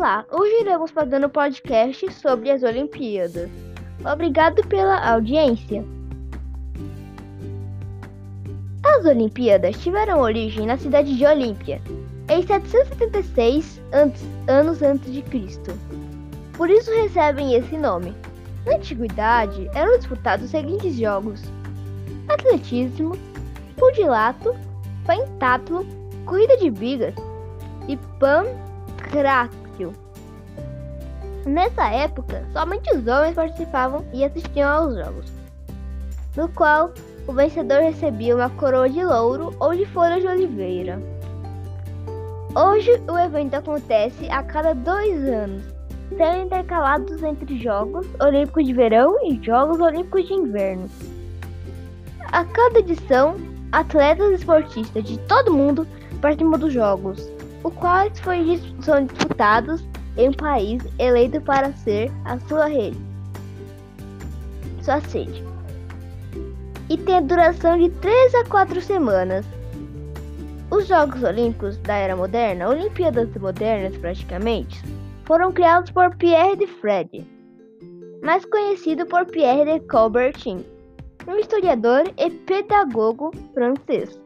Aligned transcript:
Olá, 0.00 0.24
hoje 0.32 0.62
iremos 0.62 0.90
fazer 0.90 1.22
um 1.22 1.28
podcast 1.28 2.10
sobre 2.14 2.50
as 2.50 2.62
Olimpíadas. 2.62 3.50
Obrigado 4.10 4.66
pela 4.66 4.98
audiência. 5.06 5.84
As 8.82 9.04
Olimpíadas 9.04 9.76
tiveram 9.82 10.20
origem 10.20 10.64
na 10.64 10.78
cidade 10.78 11.14
de 11.14 11.26
Olímpia, 11.26 11.82
em 12.30 12.46
776 12.46 13.78
antes, 13.92 14.22
anos 14.48 14.80
antes 14.80 15.12
de 15.12 15.20
Cristo. 15.20 15.70
Por 16.56 16.70
isso 16.70 16.90
recebem 16.92 17.52
esse 17.52 17.76
nome. 17.76 18.14
Na 18.64 18.76
antiguidade, 18.76 19.68
eram 19.74 19.98
disputados 19.98 20.46
os 20.46 20.50
seguintes 20.50 20.96
jogos: 20.96 21.42
atletismo, 22.26 23.18
pugilato, 23.76 24.56
pentatlo, 25.06 25.86
corrida 26.24 26.56
de 26.56 26.70
bigas 26.70 27.14
e 27.86 27.98
pancrácio. 28.18 29.59
Nessa 31.46 31.88
época, 31.88 32.44
somente 32.52 32.94
os 32.94 33.06
homens 33.06 33.34
participavam 33.34 34.04
e 34.12 34.24
assistiam 34.24 34.70
aos 34.70 34.94
jogos, 34.94 35.32
no 36.36 36.48
qual 36.50 36.92
o 37.26 37.32
vencedor 37.32 37.80
recebia 37.80 38.36
uma 38.36 38.50
coroa 38.50 38.88
de 38.88 39.02
louro 39.02 39.54
ou 39.58 39.74
de 39.74 39.86
folha 39.86 40.20
de 40.20 40.26
oliveira. 40.26 41.00
Hoje, 42.54 42.90
o 43.08 43.18
evento 43.18 43.54
acontece 43.54 44.28
a 44.28 44.42
cada 44.42 44.74
dois 44.74 45.16
anos, 45.24 45.62
sendo 46.10 46.46
intercalados 46.46 47.22
entre 47.22 47.58
Jogos 47.58 48.06
Olímpicos 48.20 48.66
de 48.66 48.74
Verão 48.74 49.16
e 49.24 49.42
Jogos 49.42 49.80
Olímpicos 49.80 50.26
de 50.26 50.34
Inverno. 50.34 50.90
A 52.32 52.44
cada 52.44 52.80
edição, 52.80 53.36
atletas 53.72 54.32
esportistas 54.32 55.04
de 55.04 55.18
todo 55.20 55.48
o 55.52 55.56
mundo 55.56 55.86
participam 56.20 56.58
dos 56.58 56.72
Jogos, 56.72 57.30
os 57.64 57.72
quais 57.74 58.12
são 58.82 59.06
disputados 59.06 59.82
em 60.16 60.28
um 60.28 60.32
país 60.32 60.82
eleito 60.98 61.40
para 61.40 61.72
ser 61.72 62.10
a 62.24 62.38
sua 62.40 62.66
rede, 62.66 62.98
sua 64.82 65.00
sede, 65.00 65.42
e 66.88 66.96
tem 66.96 67.24
duração 67.26 67.78
de 67.78 67.88
3 67.90 68.34
a 68.34 68.44
4 68.46 68.80
semanas. 68.80 69.46
Os 70.70 70.86
Jogos 70.86 71.22
Olímpicos 71.22 71.76
da 71.78 71.94
Era 71.94 72.14
Moderna, 72.14 72.68
Olimpíadas 72.68 73.28
Modernas 73.36 73.96
praticamente, 73.96 74.82
foram 75.24 75.52
criados 75.52 75.90
por 75.90 76.14
Pierre 76.16 76.56
de 76.56 76.66
Fred, 76.66 77.26
mais 78.22 78.44
conhecido 78.44 79.06
por 79.06 79.26
Pierre 79.26 79.64
de 79.64 79.80
Coubertin, 79.86 80.64
um 81.26 81.36
historiador 81.36 82.04
e 82.18 82.30
pedagogo 82.30 83.30
francês. 83.54 84.20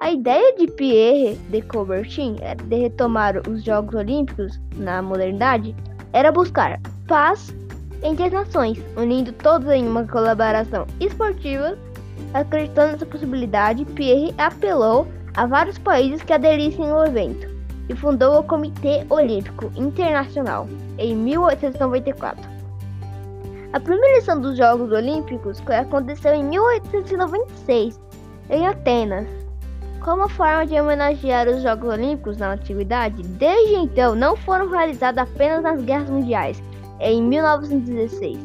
A 0.00 0.12
ideia 0.12 0.54
de 0.56 0.68
Pierre 0.68 1.34
de 1.50 1.60
Coubertin 1.60 2.36
de 2.66 2.76
retomar 2.76 3.42
os 3.48 3.64
Jogos 3.64 3.96
Olímpicos 3.96 4.60
na 4.76 5.02
modernidade 5.02 5.74
era 6.12 6.30
buscar 6.30 6.80
paz 7.08 7.52
entre 8.04 8.26
as 8.26 8.32
nações, 8.32 8.78
unindo 8.96 9.32
todos 9.32 9.68
em 9.68 9.86
uma 9.88 10.06
colaboração 10.06 10.86
esportiva. 11.00 11.76
Acreditando 12.32 12.92
nessa 12.92 13.06
possibilidade, 13.06 13.84
Pierre 13.86 14.32
apelou 14.38 15.08
a 15.36 15.46
vários 15.46 15.78
países 15.78 16.22
que 16.22 16.32
aderissem 16.32 16.88
ao 16.88 17.04
evento 17.04 17.48
e 17.88 17.96
fundou 17.96 18.38
o 18.38 18.44
Comitê 18.44 19.04
Olímpico 19.10 19.72
Internacional 19.76 20.68
em 20.96 21.16
1894. 21.16 22.48
A 23.72 23.80
primeira 23.80 24.18
edição 24.18 24.40
dos 24.40 24.56
Jogos 24.56 24.92
Olímpicos 24.92 25.60
aconteceu 25.68 26.34
em 26.34 26.44
1896, 26.44 28.00
em 28.48 28.66
Atenas. 28.66 29.47
Como 30.00 30.28
forma 30.28 30.66
de 30.66 30.80
homenagear 30.80 31.48
os 31.48 31.62
Jogos 31.62 31.92
Olímpicos 31.92 32.38
na 32.38 32.52
antiguidade, 32.52 33.20
desde 33.22 33.74
então 33.74 34.14
não 34.14 34.36
foram 34.36 34.70
realizados 34.70 35.20
apenas 35.20 35.60
nas 35.62 35.82
guerras 35.82 36.08
mundiais, 36.08 36.62
em 37.00 37.20
1916. 37.22 38.38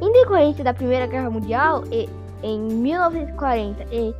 Em 0.00 0.12
decorrência 0.12 0.62
da 0.62 0.72
Primeira 0.72 1.06
Guerra 1.06 1.30
Mundial, 1.30 1.82
e, 1.90 2.08
em 2.42 2.60
1940 2.60 3.84
e 3.90 4.14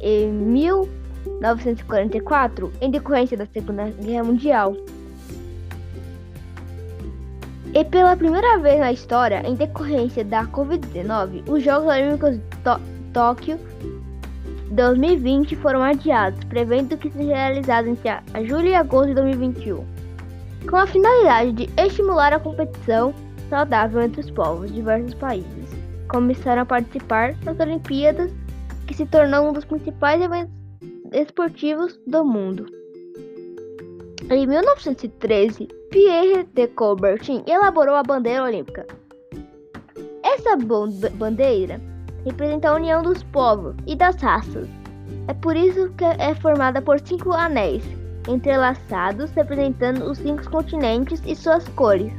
em 0.00 0.32
1944, 0.32 2.72
em 2.80 2.90
decorrência 2.90 3.36
da 3.36 3.44
Segunda 3.46 3.92
Guerra 4.00 4.24
Mundial. 4.24 4.74
E 7.74 7.84
pela 7.84 8.16
primeira 8.16 8.58
vez 8.58 8.80
na 8.80 8.90
história, 8.92 9.42
em 9.46 9.54
decorrência 9.54 10.24
da 10.24 10.44
Covid-19, 10.46 11.48
os 11.48 11.62
Jogos 11.62 11.88
Olímpicos 11.88 12.36
de 12.36 12.42
Tóquio 13.12 13.58
2020 14.70 15.56
foram 15.56 15.82
adiados, 15.82 16.44
prevendo 16.44 16.96
que 16.96 17.10
seja 17.10 17.34
realizado 17.34 17.88
entre 17.88 18.46
julho 18.46 18.68
e 18.68 18.74
agosto 18.74 19.08
de 19.08 19.14
2021, 19.14 19.84
com 20.68 20.76
a 20.76 20.86
finalidade 20.86 21.52
de 21.52 21.70
estimular 21.76 22.32
a 22.32 22.38
competição 22.38 23.12
saudável 23.48 24.00
entre 24.00 24.20
os 24.20 24.30
povos 24.30 24.68
de 24.68 24.76
diversos 24.76 25.12
países. 25.14 25.70
Começaram 26.08 26.62
a 26.62 26.66
participar 26.66 27.34
das 27.34 27.58
Olimpíadas, 27.58 28.32
que 28.86 28.94
se 28.94 29.06
tornou 29.06 29.48
um 29.48 29.52
dos 29.52 29.64
principais 29.64 30.22
eventos 30.22 30.54
esportivos 31.12 31.98
do 32.06 32.24
mundo. 32.24 32.66
Em 34.30 34.46
1913, 34.46 35.66
Pierre 35.90 36.44
de 36.54 36.68
Coubertin 36.68 37.42
elaborou 37.48 37.96
a 37.96 38.02
bandeira 38.04 38.44
olímpica. 38.44 38.86
Essa 40.22 40.56
bandeira 40.56 41.80
representa 42.24 42.68
a 42.68 42.74
união 42.74 43.02
dos 43.02 43.22
povos 43.24 43.74
e 43.86 43.96
das 43.96 44.16
raças. 44.16 44.68
É 45.28 45.34
por 45.34 45.56
isso 45.56 45.90
que 45.96 46.04
é 46.04 46.34
formada 46.34 46.80
por 46.82 47.00
cinco 47.00 47.32
anéis 47.32 47.84
entrelaçados 48.28 49.30
representando 49.32 50.04
os 50.04 50.18
cinco 50.18 50.48
continentes 50.50 51.22
e 51.24 51.34
suas 51.34 51.66
cores. 51.68 52.12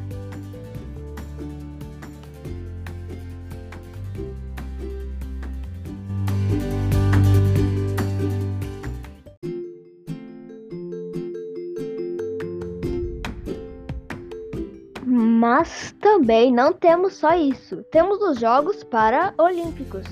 Mas 15.41 15.93
também 15.99 16.53
não 16.53 16.71
temos 16.71 17.15
só 17.15 17.35
isso. 17.35 17.83
Temos 17.91 18.21
os 18.21 18.39
Jogos 18.39 18.83
Paralímpicos. 18.83 20.05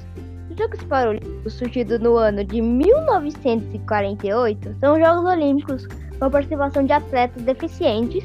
Os 0.50 0.58
Jogos 0.58 0.84
Paralímpicos, 0.86 1.54
surgidos 1.54 2.00
no 2.00 2.18
ano 2.18 2.44
de 2.44 2.60
1948, 2.60 4.76
são 4.80 5.00
Jogos 5.00 5.26
Olímpicos 5.26 5.86
com 6.20 6.32
participação 6.32 6.84
de 6.84 6.94
atletas 6.94 7.44
deficientes, 7.44 8.24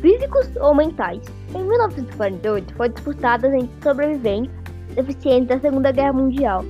físicos 0.00 0.48
ou 0.62 0.74
mentais. 0.74 1.22
Em 1.54 1.62
1948, 1.62 2.74
foi 2.74 2.88
disputada 2.88 3.54
entre 3.54 3.82
sobreviventes 3.82 4.50
deficientes 4.94 5.48
da 5.48 5.60
Segunda 5.60 5.92
Guerra 5.92 6.14
Mundial. 6.14 6.64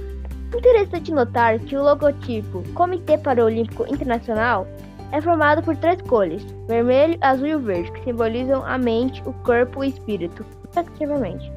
Interessante 0.53 1.13
notar 1.13 1.61
que 1.61 1.77
o 1.77 1.85
logotipo 1.85 2.65
Comitê 2.75 3.17
Paralímpico 3.17 3.85
Internacional 3.85 4.67
é 5.13 5.21
formado 5.21 5.63
por 5.63 5.77
três 5.77 6.01
cores: 6.03 6.45
vermelho, 6.67 7.19
azul 7.21 7.47
e 7.47 7.57
verde, 7.57 7.93
que 7.93 8.05
simbolizam 8.05 8.65
a 8.65 8.79
mente, 8.79 9.23
o 9.27 9.33
corpo 9.45 9.85
e 9.85 9.89
o 9.89 9.91
espírito, 9.91 10.45
respectivamente. 10.67 11.51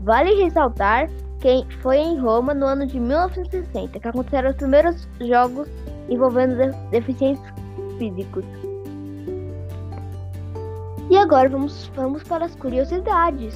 Vale 0.00 0.34
ressaltar 0.42 1.08
que 1.40 1.66
foi 1.80 1.96
em 1.96 2.18
Roma 2.18 2.52
no 2.52 2.66
ano 2.66 2.86
de 2.86 3.00
1960 3.00 3.98
que 3.98 4.08
aconteceram 4.08 4.50
os 4.50 4.56
primeiros 4.56 5.08
jogos 5.20 5.68
envolvendo 6.08 6.56
deficientes 6.90 7.42
físicos. 7.98 8.44
E 11.08 11.16
agora 11.16 11.48
vamos, 11.48 11.90
vamos 11.94 12.22
para 12.22 12.44
as 12.44 12.54
curiosidades 12.54 13.54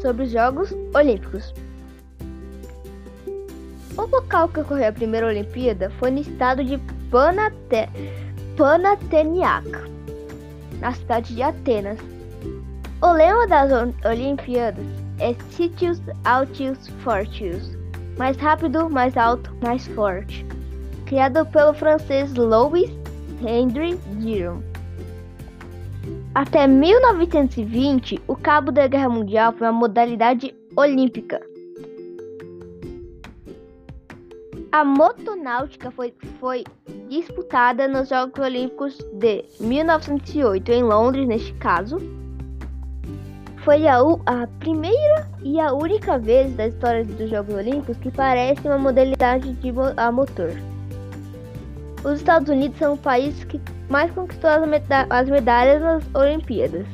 sobre 0.00 0.24
os 0.24 0.30
Jogos 0.30 0.74
Olímpicos. 0.94 1.52
O 3.96 4.06
local 4.06 4.48
que 4.48 4.60
ocorreu 4.60 4.88
a 4.88 4.92
primeira 4.92 5.26
Olimpíada 5.26 5.90
foi 5.98 6.10
no 6.10 6.20
estado 6.20 6.64
de 6.64 6.80
Panate... 7.12 7.90
Panathinaik, 8.56 9.68
na 10.80 10.92
cidade 10.94 11.34
de 11.34 11.42
Atenas. 11.42 11.98
O 13.02 13.12
lema 13.12 13.46
das 13.46 13.70
Olimpíadas 14.06 14.86
é 15.18 15.34
Sitius 15.50 16.00
Altius 16.24 16.88
Fortius, 17.04 17.76
mais 18.16 18.38
rápido, 18.38 18.88
mais 18.88 19.14
alto, 19.14 19.54
mais 19.62 19.86
forte, 19.88 20.46
criado 21.04 21.44
pelo 21.44 21.74
francês 21.74 22.32
Louis 22.32 22.90
Henry 23.46 23.98
Giron. 24.18 24.62
Até 26.34 26.66
1920, 26.66 28.22
o 28.26 28.34
cabo 28.34 28.72
da 28.72 28.86
Guerra 28.86 29.10
Mundial 29.10 29.52
foi 29.52 29.66
uma 29.66 29.78
modalidade 29.80 30.54
olímpica. 30.74 31.51
A 34.72 34.86
motonáutica 34.86 35.90
foi, 35.90 36.14
foi 36.40 36.64
disputada 37.10 37.86
nos 37.86 38.08
Jogos 38.08 38.40
Olímpicos 38.42 38.96
de 39.12 39.44
1908 39.60 40.72
em 40.72 40.82
Londres, 40.82 41.28
neste 41.28 41.52
caso. 41.54 41.98
Foi 43.66 43.86
a, 43.86 43.98
a 43.98 44.46
primeira 44.60 45.28
e 45.42 45.60
a 45.60 45.74
única 45.74 46.18
vez 46.18 46.56
da 46.56 46.68
história 46.68 47.04
dos 47.04 47.28
Jogos 47.28 47.54
Olímpicos 47.54 47.98
que 47.98 48.10
parece 48.10 48.66
uma 48.66 48.78
modalidade 48.78 49.52
de 49.52 49.72
a 49.98 50.10
motor. 50.10 50.52
Os 52.02 52.14
Estados 52.14 52.48
Unidos 52.48 52.78
são 52.78 52.94
o 52.94 52.98
país 52.98 53.44
que 53.44 53.60
mais 53.90 54.10
conquistou 54.12 54.48
as, 54.48 54.66
meda 54.66 55.06
as 55.10 55.28
medalhas 55.28 55.82
nas 55.82 56.02
Olimpíadas. 56.14 56.86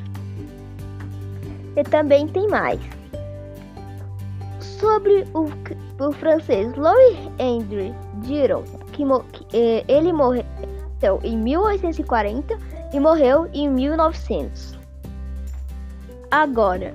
E 1.77 1.83
também 1.83 2.27
tem 2.27 2.45
mais. 2.49 2.98
Sobre 4.79 5.25
o, 5.33 5.49
o 6.03 6.11
francês 6.13 6.73
Louis 6.75 7.17
André 7.39 7.93
Giron, 8.23 8.63
que, 8.93 9.03
que 9.33 9.57
eh, 9.57 9.83
ele 9.87 10.13
morreu 10.13 10.45
em 11.23 11.37
1840 11.37 12.57
e 12.93 12.99
morreu 12.99 13.49
em 13.53 13.69
1900. 13.69 14.79
Agora, 16.31 16.93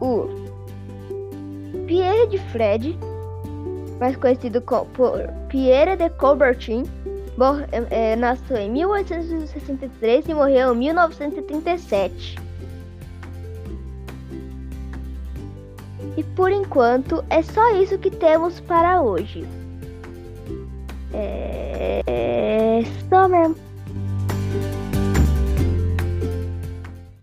o 0.00 0.28
Pierre 1.86 2.28
de 2.28 2.38
Fred, 2.52 2.98
mais 3.98 4.16
conhecido 4.16 4.60
por 4.62 5.18
Pierre 5.48 5.96
de 5.96 6.08
Coubertin, 6.10 6.84
é, 7.90 8.16
nasceu 8.16 8.56
em 8.56 8.70
1863 8.70 10.28
e 10.28 10.34
morreu 10.34 10.74
em 10.74 10.78
1937. 10.78 12.47
E 16.18 16.24
por 16.24 16.50
enquanto 16.50 17.24
é 17.30 17.40
só 17.42 17.76
isso 17.76 17.96
que 17.96 18.10
temos 18.10 18.58
para 18.58 19.00
hoje. 19.00 19.46
É 21.12 22.82
só 23.08 23.28
mesmo. 23.28 23.67